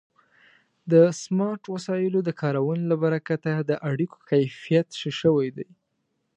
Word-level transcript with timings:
د 0.91 0.93
سمارټ 1.21 1.61
وسایلو 1.75 2.19
د 2.23 2.29
کارونې 2.41 2.85
له 2.91 2.95
برکته 3.03 3.51
د 3.59 3.71
اړیکو 3.89 4.17
کیفیت 4.29 4.87
ښه 4.99 5.11
شوی 5.21 5.49
دی. 5.57 5.67